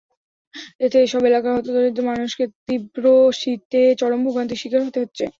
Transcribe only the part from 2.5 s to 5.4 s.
তীব্র শীতে চরম ভোগান্তির শিকার হতে হচ্ছে।